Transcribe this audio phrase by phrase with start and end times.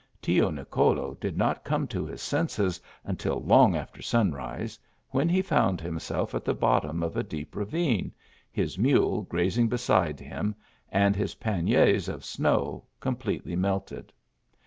[0.19, 5.79] Tio Nicolo did not come to his senses until long after sunrise, when he found
[5.79, 8.11] himself at the bottom of a deep ravine,
[8.51, 10.55] his mule grazing beside him,
[10.89, 14.11] and his panniers of snow completely melted.